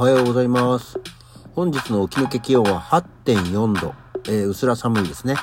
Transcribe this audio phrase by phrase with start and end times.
[0.00, 0.98] おはようございます。
[1.54, 3.94] 本日の起き抜け気温は8.4度。
[4.28, 5.34] えー、うすら寒いですね。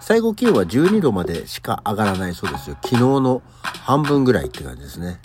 [0.00, 2.76] 最高気温は12度までしか上がらないそうですよ。
[2.84, 5.18] 昨日の半分ぐらいって感じですね。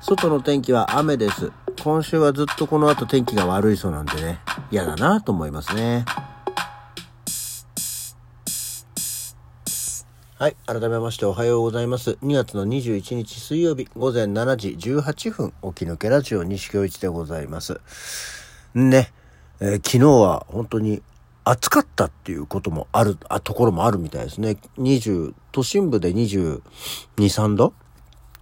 [0.00, 1.52] 外の天気は雨です。
[1.84, 4.40] 今週はずっとこの後天気が悪いそうなんでね、
[4.72, 6.04] 嫌だなと思いますね。
[10.36, 10.56] はい。
[10.66, 12.18] 改めましておはようございます。
[12.20, 17.80] 2月の21日水曜日午前7時18分、起き抜けラジオ西京一でございます。
[18.74, 19.12] ね、
[19.60, 21.04] えー昨日は本当に
[21.44, 24.56] 暑かったっていうこともある、あ、ところもあるみたいですね。
[24.76, 26.62] 20、都心部で22、
[27.16, 27.72] 3度？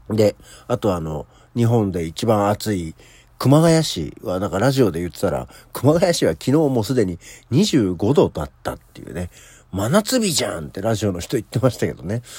[0.08, 0.34] で、
[0.68, 2.94] あとあの、日本で一番暑い
[3.42, 7.18] 熊谷市はなんかラジオで言ってたら、熊谷市は昨日もうすでに
[7.50, 9.30] 25度だったっていうね、
[9.72, 12.20] 真夏日じゃんってラジオの人言ってましたけどね。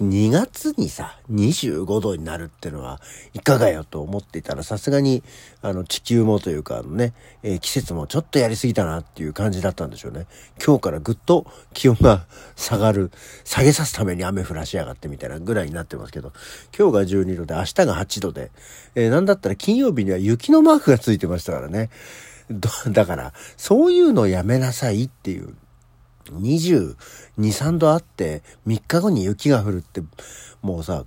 [0.00, 2.98] 2月にさ、25度になるってのは
[3.34, 5.22] いかがよと思っていたら、さすがに、
[5.60, 10.26] あの、地球もというか、あのね、えー季節もちょっとやりすぎたなっていう感じだったんでしょうね。
[10.64, 11.44] 今日からぐっと
[11.74, 12.24] 気温が
[12.56, 13.10] 下がる、
[13.44, 16.32] 下げさすために雨降らしやがってみたいなぐらいになってますけど、
[16.76, 18.50] 今日が12度で、明日が8度で、
[18.94, 21.90] えーなんだったら金曜日には雪のマークがついてましたからね。
[22.88, 25.54] だから、そういうのやめなさいっていう。
[26.30, 26.96] 22、
[27.36, 30.02] 3度あって、3日後に雪が降るって、
[30.62, 31.04] もうさ、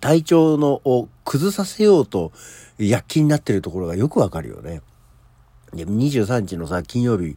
[0.00, 2.32] 体調のを崩させようと
[2.78, 4.82] 躍起になってるところがよくわかるよね。
[5.72, 7.36] で、23日のさ、金曜日、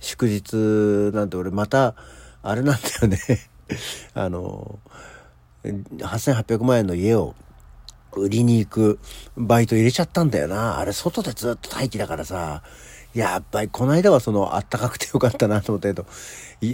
[0.00, 1.94] 祝日なんて俺また、
[2.42, 3.18] あれなんだよね。
[4.14, 4.78] あの、
[5.64, 7.34] 8800万円の家を
[8.12, 8.98] 売りに行く
[9.36, 10.78] バイト入れちゃったんだよな。
[10.78, 12.62] あれ外でずっと待機だからさ。
[13.16, 16.06] やっぱりこの間はそのあったかくてよかったなと思ったけど、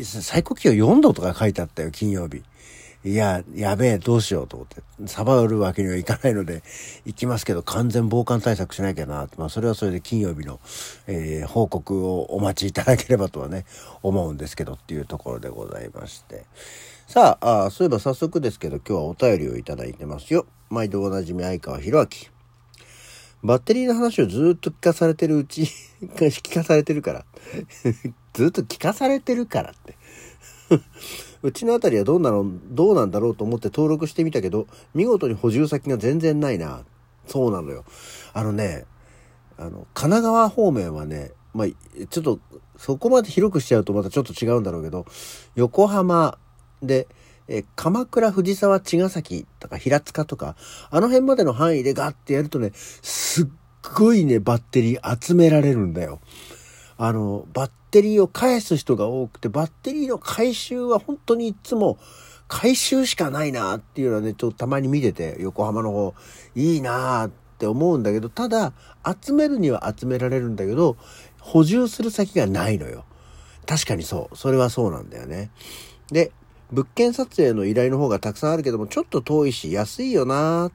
[0.03, 2.43] 最高気温4度とか書いてあったよ、金曜日。
[3.05, 4.83] いや、やべえ、どうしようと思って。
[5.07, 6.63] サバるわけにはいかないので、
[7.05, 9.29] 行きますけど、完全防寒対策しなきゃな。
[9.39, 10.61] まあ、それはそれで金曜日の、
[11.07, 13.65] えー報告をお待ちいただければとはね、
[14.03, 16.45] 思うんですけどっていうところでございまして。
[17.07, 20.47] さあ、あそういえば早速ですけど、今日はお便りをいただいてますよ。
[20.71, 22.32] 毎度おなじみ相川博明。
[23.43, 25.63] バッテリーの話をずっと聞かされてるうち、
[26.01, 27.25] 聞かされてるから。
[28.33, 29.97] ずっと聞かされてるからって。
[31.43, 36.85] うちのあたりはどうなの、どうなんだろうと思って登録してみたけど、見事に補充先が全然ないな。
[37.27, 37.85] そうなのよ。
[38.33, 38.87] あのね、
[39.59, 41.67] あの、神奈川方面はね、まあ、
[42.09, 42.39] ちょっと、
[42.77, 45.05] そこまで広くしちゃうとまたちょっと違うんだろうけど、
[45.57, 46.39] 横浜
[46.81, 47.09] で、
[47.49, 50.57] え鎌倉、藤沢、茅ヶ崎とか平塚とか、
[50.91, 53.47] あの辺までの範囲でガッてやるとね、すっ
[53.95, 56.21] ごいね、バッテリー集められるんだよ。
[56.97, 61.99] あの、バッテリーを返す人が多くて、バッテリーの回収は本当にいつも
[62.49, 66.15] 回収しかないなっていうのはね、ちょっとたまに見てて、横浜の方、
[66.55, 68.73] いいなって思うんだけど、ただ、
[69.23, 70.97] 集めるには集められるんだけど、
[71.41, 73.05] 補充する先がないのよ。
[73.67, 74.37] 確かにそう。
[74.37, 75.51] それはそうなんだよね。
[76.11, 76.33] で、
[76.73, 80.71] 物件撮影の依頼の方がたくさんあるけども、ちょっと遠いし、安いよな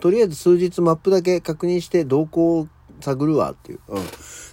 [0.00, 2.68] とりあえず数日マップだけ確認して動向を
[3.00, 3.80] 探るわっていう。
[3.88, 4.02] うん。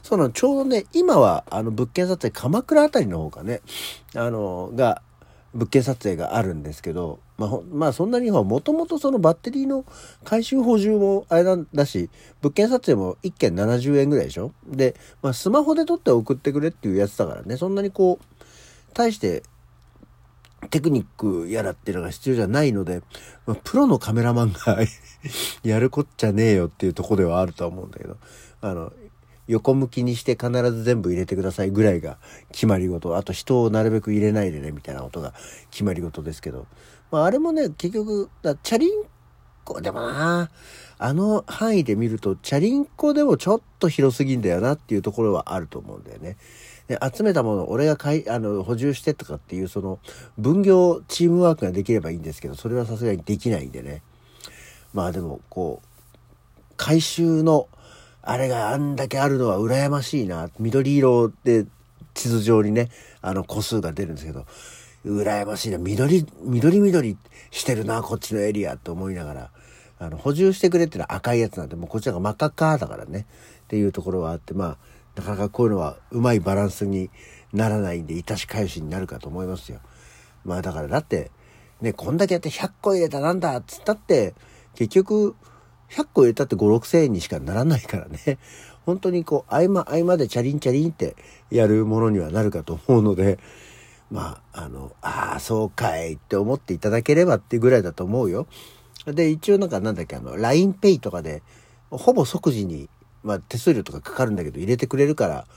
[0.04, 0.30] そうなの。
[0.32, 3.62] ちょうどね、今はあの物件撮影鎌倉あたりの方がね、
[4.16, 5.02] あの、が、
[5.54, 9.84] 物件撮影があるんですけど、まあ、まあそんなにもともとそのバッテリーの
[10.24, 12.10] 回収補充もあれなんだし、
[12.42, 19.44] 物件撮影も1件70円ぐらいでしょで、まあスマホで撮って送ってくれっていうやつだからね、そんなにこう、大して
[20.70, 23.02] テクニックやらっていうのが必要じゃないので、
[23.46, 24.78] まあ、プロのカメラマンが
[25.64, 28.18] やるこっちゃねえよっていうとこではあると思うんだけど、
[28.62, 28.94] あの、
[29.48, 32.18] 横向きにして必ず全部入れてくださいぐらいが
[32.52, 33.16] 決まり事。
[33.18, 35.34] あと人をなるべく入れないでねみたいな音が
[35.72, 36.68] 決まり事ですけど。
[37.12, 39.04] まああれもね、結局、だチャリン
[39.66, 40.50] コ、でもな
[40.98, 46.38] あの範囲で見ると、チャリンコでもちょっと広すぎんだよなっていうところはあると思うんだよね。
[46.88, 50.00] で集めたものを俺が買い、あの、補充してとかっていう、その、
[50.38, 54.02] 分業、チームワークができればいいんですけど、それはさすがにできないんでね。
[54.94, 57.68] まあでも、こう、回収の、
[58.24, 60.50] あれがあんだけあるのは羨ましいな。
[60.60, 61.66] 緑色で
[62.14, 62.90] 地図上にね、
[63.22, 64.46] あの個数が出るんですけど、
[65.06, 65.78] 羨ましいな。
[65.78, 67.18] 緑、緑緑
[67.50, 69.52] してるな、こっちのエリアと思いながら、
[70.00, 73.26] あの、補充してくれっていうのは赤いやつなんで、もうこっちらが真っ赤っかだからね。
[73.64, 74.78] っていうところはあって、まあ、
[75.16, 77.10] なかなかこういうのはうまいバランスに
[77.54, 79.80] ならないんで、いたし返しになるかと思いますよ。
[80.46, 81.32] まあだからだって、
[81.82, 84.36] ね、こんだけやって100個入れたなんだっつったって、
[84.76, 85.36] 結局、
[85.90, 88.38] 100個入れたって5、6千円にしかならないからね。
[88.86, 91.16] 本当にこう、合間合間でチャリンチャリンって
[91.50, 93.40] やるものにはなるかと思うので、
[94.10, 98.48] まあ、あの、ああ、そうかいって思っていただければっていうぐらいだと思うよ。
[99.06, 101.44] で、一応なんかなんだっけ、あの、LINEPay とかで、
[101.90, 102.90] ほぼ即時に
[103.24, 105.48] まあ手数料とかかかるんだけど入れてくれるから、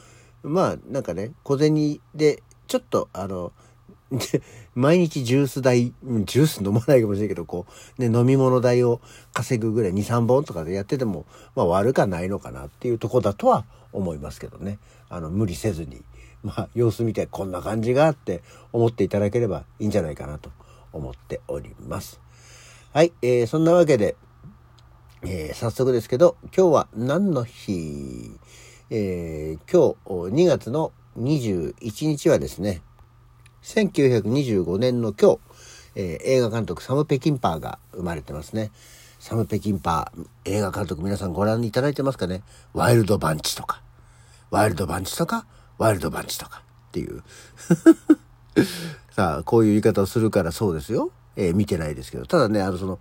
[0.42, 3.52] まあなんかね、小銭でちょっとあの、
[4.74, 7.66] 毎日ジュース代、ジュース飲まないかもしれないけど、こ
[7.98, 9.00] う、ね、飲み物代を
[9.32, 14.78] 稼ぐぐらい2、3本とかでやってても、まあ悪かないのかなっていうとこだとは思いますけどね。
[15.08, 16.02] あの、無理せずに、
[16.42, 20.50] まあ様子見てこんな感じがあって思っていただければいいんじゃないかなと
[20.92, 22.20] 思っております。
[22.92, 24.16] はい、えー、そんなわけで、
[25.26, 28.30] えー、早速ですけど、今日は何の日？
[28.90, 29.96] えー、今
[30.28, 32.82] 日2月の21日はですね、
[33.62, 35.38] 1925年の今日、
[35.94, 38.70] えー、映画監督サム・ペキンパーが生まれてますね。
[39.18, 42.42] サム・ペキンパー、映画監督皆さんご覧いただいてますかね？
[42.74, 43.80] ワイルドバンチとか、
[44.50, 45.46] ワイルドバンチとか、
[45.78, 47.22] ワイルドバンチとかっていう。
[49.10, 51.12] さあ、こういう言い方をするからそうですよ。
[51.36, 52.26] えー、見てないですけど。
[52.26, 53.00] ただね、あの、その、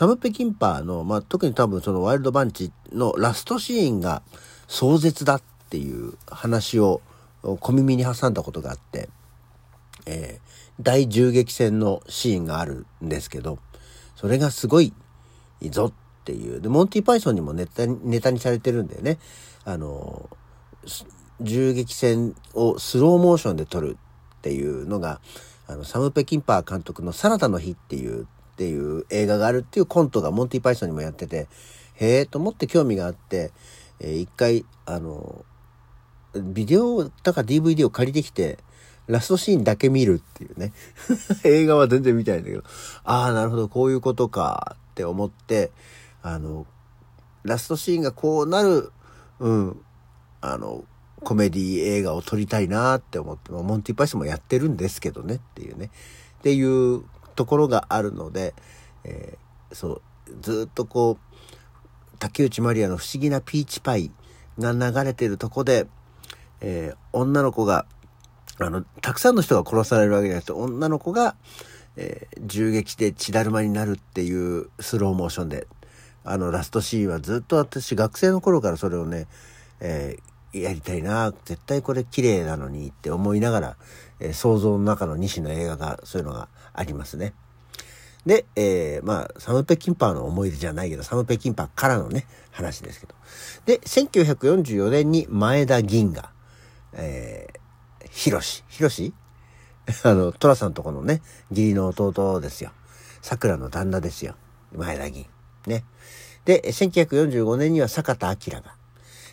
[0.00, 4.22] サム・ペキンパーの、まあ、特に多分そのワイルドバンチのラストシーンが
[4.66, 7.02] 壮絶だっていう話を
[7.42, 9.10] 小耳に挟んだことがあって、
[10.06, 13.58] えー、大銃撃戦のシーンがあるんですけど、
[14.16, 14.94] それがすごい
[15.68, 16.62] ぞっていう。
[16.62, 19.18] で、モンティ・パイソンにもネタネタにされてるんだよね。
[19.66, 20.30] あの、
[21.42, 23.98] 銃撃戦をスローモーションで撮る
[24.36, 25.20] っていうのが、
[25.66, 28.26] あの、サム・ペキンパー監督のサラダの日っていう、
[28.60, 31.48] っていう映画があるっていうコントがモンティ・パイソンにもやってて、
[31.94, 33.52] へえと思って興味があって、
[34.00, 35.46] えー、一回、あの、
[36.34, 38.58] ビデオだか DVD を借りてきて、
[39.06, 40.74] ラストシーンだけ見るっていうね。
[41.44, 42.62] 映画は全然見たいんだけど、
[43.02, 45.72] ああ、なるほど、こういうことかって思って、
[46.22, 46.66] あの、
[47.44, 48.92] ラストシーンがこうなる、
[49.38, 49.80] うん、
[50.42, 50.84] あの、
[51.24, 55.90] コメディ映画を撮りたいなって思って、モンティパイスもやってるんですけどねっていうね。
[56.40, 57.04] っていう
[57.34, 58.54] ところがあるので、
[59.04, 60.02] えー、そう、
[60.40, 64.10] ずっとこう、竹内まりやの不思議なピーチパイ
[64.58, 65.86] が流れてるとこで、
[66.60, 67.86] えー、女の子が、
[68.58, 71.34] あの、たくさんの人が殺されるわけじゃなくて、女の子が、
[71.96, 75.66] えー、銃撃で血だるまになるっていうスローモーションで、
[76.24, 79.26] あの、ラストシーンはずっと私、学生の頃からそれをね、
[79.80, 83.76] えー、やりたいな、絶対これ綺麗なのにって思いながら、
[84.20, 86.48] えー、想像の中の西の映画が、そういうのが
[86.80, 87.34] ありますね。
[88.24, 93.14] で、えー、まあ、サム・ペキンパーの思い出じゃないけど、サム・ペキンパーからのね、話ですけど。
[93.66, 96.30] で、1944年に前田銀河、
[96.94, 99.12] えー、ヒロシ、ヒロシ？
[100.04, 102.72] あの、トラさんとこのね、義理の弟ですよ。
[103.20, 104.34] 桜の旦那ですよ。
[104.74, 105.26] 前田銀。
[105.66, 105.84] ね。
[106.46, 108.74] で、1945年には坂田明が。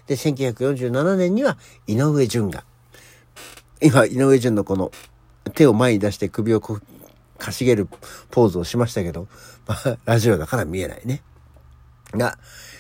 [0.08, 1.58] で、1947年には
[1.88, 2.66] 井上淳が。
[3.82, 4.92] 今、井上淳のこの
[5.54, 6.80] 手を前に出して首をこ
[7.38, 7.88] かしげる
[8.32, 9.28] ポーズをしましたけど、
[9.68, 11.22] まあ、ラジオだから見えないね。
[12.14, 12.38] が、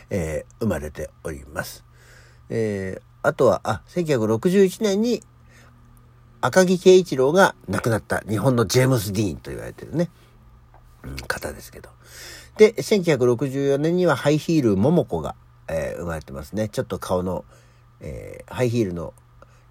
[0.09, 1.83] えー、生まれております。
[2.49, 5.23] えー、あとは、あ、1961年に
[6.41, 10.09] 赤木圭一郎が亡くなった日本のジェームス・ディーンと言われてるね、
[11.27, 11.89] 方ですけど。
[12.57, 15.35] で、1964年にはハイヒール桃子が、
[15.67, 16.69] えー、生まれてますね。
[16.69, 17.45] ちょっと顔の、
[17.99, 19.13] えー、ハイヒールの、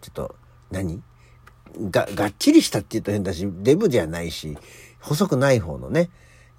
[0.01, 0.37] ちょっと
[0.71, 1.03] 何、
[1.91, 4.57] が、がっちりしたって言うと変だし、デブじゃないし、
[5.01, 6.11] 細くない方のね、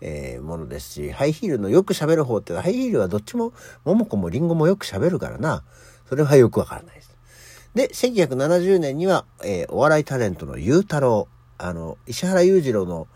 [0.01, 3.53] えー、ものですし、ハイヒールのよく喋る方って、ハイヒールはどっちも、
[3.83, 5.63] 桃子もリンゴもよく喋るからな。
[6.07, 7.17] それはよくわからないです。
[7.73, 13.07] で、1970年には、えー、お笑いタレントのゆうたろう、あの、石原裕次郎の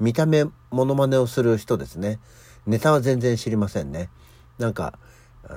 [0.00, 2.20] 見た目モノマネをする人ですね。
[2.66, 4.08] ネタは全然知りませんね。
[4.58, 4.98] なんか、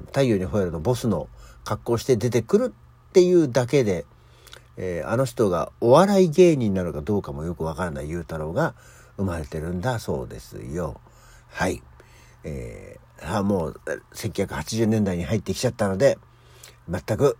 [0.08, 1.28] 太陽に吠えるのボスの
[1.64, 2.74] 格好して出てくる
[3.10, 4.06] っていうだけで、
[4.84, 8.74] えー、あの人がお笑い芸人なのかどうかもよくわからないゆうたろうが
[9.16, 11.00] 生まれてるんだそうですよ。
[11.50, 11.84] はい。
[12.44, 13.82] えー、あもう
[14.16, 16.18] 1980年代に入ってきちゃったので、
[16.90, 17.38] 全く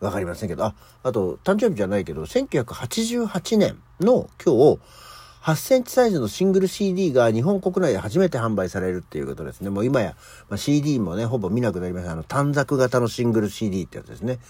[0.00, 4.80] わかりませんけど、あ、あと、誕生日じゃないけど、1988年の今日、
[5.42, 9.70] 8センチサイズのシングル CD が日本国内で初めて販売されるっていうことですね。
[9.70, 10.16] もう今や、
[10.48, 12.12] まあ、CD もね、ほぼ見なくなりました。
[12.12, 14.40] あの、短冊型のシングル CD ってやつですね。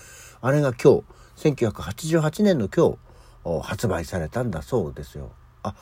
[0.41, 1.05] あれが今日、
[1.41, 2.99] 1988年の今
[3.45, 5.33] 日、発売されたんだそうですよ。
[5.63, 5.75] あ、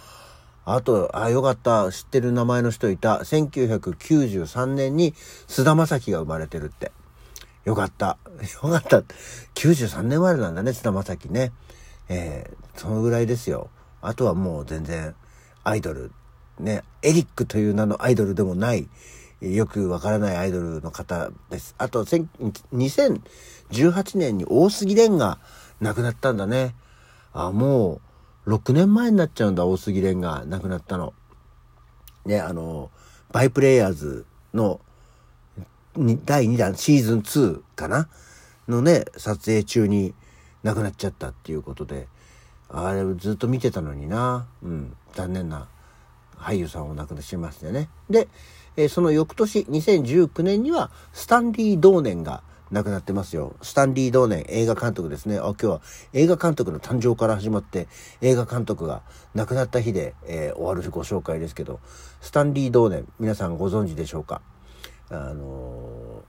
[0.65, 1.91] あと、あ、よかった。
[1.91, 3.17] 知ってる名前の人いた。
[3.19, 5.15] 1993年に
[5.49, 6.93] 菅田将暉が生まれてるって。
[7.65, 8.19] よかった。
[8.62, 9.03] よかった。
[9.55, 11.53] 93年生まれなんだね、菅田将暉ね。
[12.09, 13.69] えー、そのぐらいですよ。
[14.00, 15.17] あとはもう全然、
[15.65, 16.12] アイドル。
[16.61, 18.88] ね、エリックという名のアイドルでもない、
[19.40, 21.75] よくわからないアイドルの方です。
[21.78, 25.38] あと、2018年に大杉蓮が
[25.80, 26.75] 亡くなったんだね。
[27.33, 28.00] あ、も
[28.47, 31.14] う、6年前になっちゃうんだ、大杉蓮が亡くなったの。
[32.25, 32.90] ね、あの、
[33.30, 34.80] バイプレイヤーズの
[36.25, 38.09] 第2弾、シーズン2かな？
[38.66, 40.14] のね、撮影中に
[40.62, 42.09] 亡くなっちゃったっていうことで、
[42.68, 44.47] あれずっと見てたのにな。
[44.62, 45.68] うん、残念な
[46.37, 47.88] 俳優さんを亡くなしましてね。
[48.11, 48.28] で、
[48.78, 53.56] え、その翌年、2019年には、スタンリー同年が亡くなってますよ。
[53.61, 55.38] スタンリー同年、映画監督ですね。
[55.38, 55.80] あ、今日は
[56.12, 57.88] 映画監督の誕生から始まって、
[58.20, 59.02] 映画監督が
[59.35, 61.80] 亡くなった日で、えー、終わるご紹介ですけど、
[62.20, 64.42] スタンリー同年、皆さんご存知でしょうか？
[65.11, 66.23] あの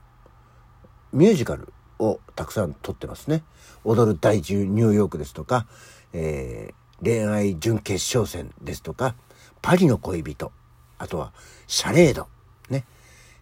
[1.12, 3.44] ー、ミュージカルをたくさん撮ってますね。
[3.84, 5.68] 踊る大ニューヨークですとか、
[6.12, 9.14] えー、恋愛準決勝戦ですとか、
[9.62, 10.50] パリの恋人、
[10.98, 11.32] あとは
[11.68, 12.26] シャレード、
[12.70, 12.84] ね、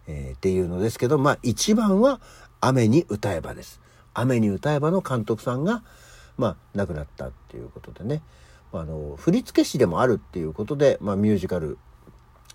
[0.07, 2.21] えー、っていうのですけど、まあ一番は
[2.61, 3.81] 雨に歌えばです。
[4.15, 5.83] 雨に歌えばの監督さんが、
[6.37, 8.23] まあ亡くなったっていうことでね、
[8.73, 11.79] あの、振付師でもあるっていうことで、まあミュージカル、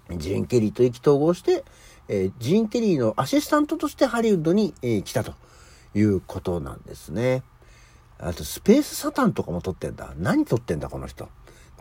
[0.09, 1.63] ジーン・ケリーと意気投合して、
[2.07, 5.33] えー、ジーン・ケリーのアシスタントとしてハリウッドに、えー、来たと
[5.95, 7.43] いうことなんですね。
[8.19, 10.13] あと、スペースサタンとかも撮ってんだ。
[10.17, 11.29] 何撮ってんだ、この人。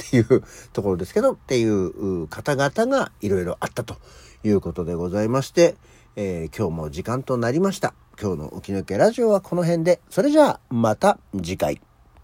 [0.02, 3.96] っていうところですけど、っていう方々がいろいろあったと
[4.44, 5.76] いうことでございまして、
[6.16, 7.94] えー、今日も時間となりました。
[8.20, 11.80] 今日の沖抜けラジオはこの辺で、それじゃあまた次回。